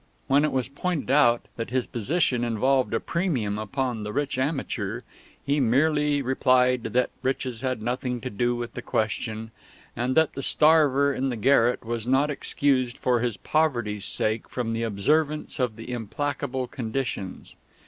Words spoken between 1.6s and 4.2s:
his position involved a premium upon the